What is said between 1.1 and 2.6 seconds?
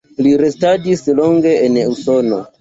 longe en Usono.